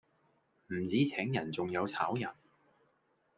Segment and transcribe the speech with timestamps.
[0.69, 2.31] 唔止請人仲有炒人